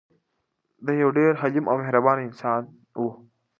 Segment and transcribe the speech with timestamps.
[0.85, 2.61] دی یو ډېر حلیم او مهربان انسان
[3.01, 3.05] و.